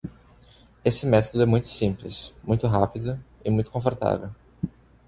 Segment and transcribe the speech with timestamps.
[0.83, 4.31] Este método é muito simples, muito rápido e muito confortável.